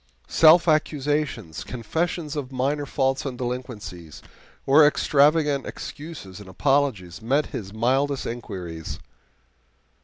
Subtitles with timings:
[0.27, 4.23] Self accusations, confessions of minor faults and delinquencies,
[4.65, 8.97] or extravagant excuses and apologies met his mildest inquiries.